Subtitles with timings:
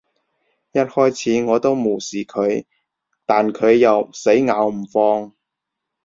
[0.71, 2.65] 一開始，我都無視佢，
[3.27, 5.31] 但佢又死咬唔放